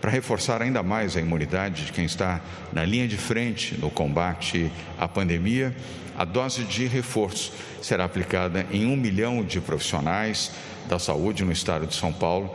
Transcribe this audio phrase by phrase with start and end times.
[0.00, 2.40] para reforçar ainda mais a imunidade de quem está
[2.72, 5.74] na linha de frente no combate à pandemia,
[6.16, 10.52] a dose de reforço será aplicada em um milhão de profissionais
[10.88, 12.54] da saúde no estado de São Paulo.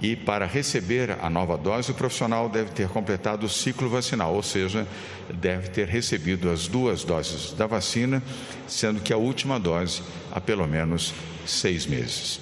[0.00, 4.42] E para receber a nova dose, o profissional deve ter completado o ciclo vacinal, ou
[4.42, 4.86] seja,
[5.32, 8.22] deve ter recebido as duas doses da vacina,
[8.66, 11.14] sendo que a última dose há pelo menos
[11.46, 12.40] seis meses.